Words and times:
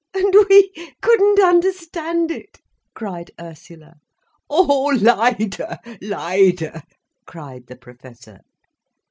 "And 0.15 0.33
we 0.49 0.71
couldn't 1.03 1.39
understand 1.39 2.31
it," 2.31 2.57
cried 2.95 3.29
Ursula. 3.39 3.97
"Oh 4.49 4.85
leider, 4.99 5.77
leider!" 6.01 6.81
cried 7.27 7.67
the 7.67 7.75
Professor. 7.75 8.39